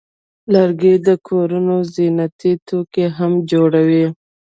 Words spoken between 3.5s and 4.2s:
جوړوي.